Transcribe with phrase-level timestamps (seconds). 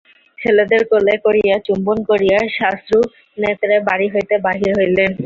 [0.39, 5.11] ছেলেদের কোলে করিয়া চুম্বন করিয়া সাশ্রুনেত্রে বাড়ি হইতে বাহির হইলেন।